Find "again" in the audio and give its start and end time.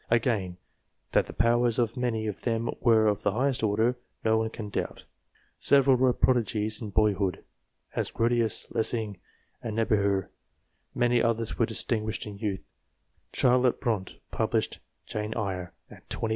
0.09-0.57